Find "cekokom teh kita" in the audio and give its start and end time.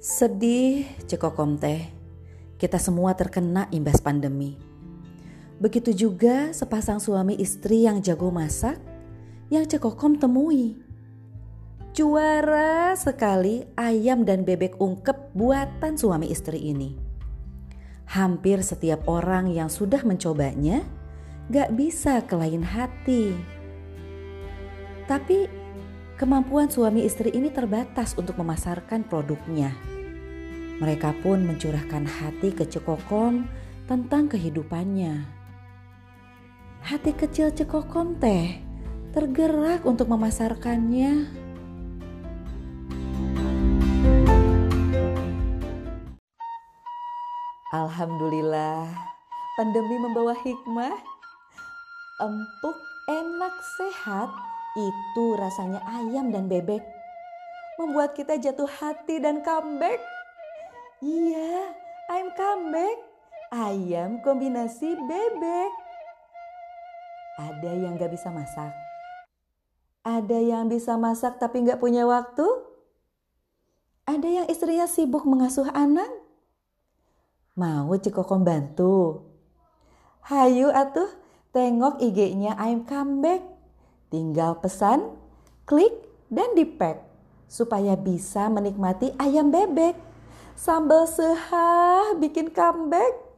1.04-2.80